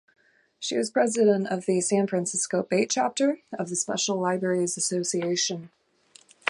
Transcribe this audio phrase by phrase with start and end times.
[0.57, 5.69] She was president of the San Francisco Bay chapter of the Special Libraries Association.